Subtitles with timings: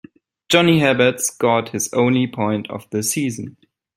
[0.49, 3.55] Johnny Herbert scored his only point of the season.